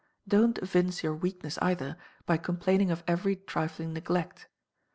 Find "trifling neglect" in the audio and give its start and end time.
3.35-4.47